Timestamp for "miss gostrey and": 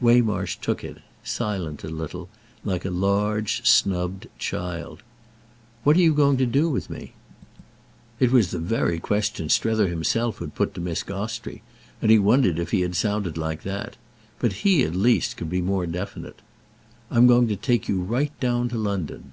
10.80-12.10